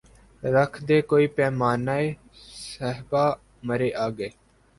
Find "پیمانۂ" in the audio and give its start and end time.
1.35-2.01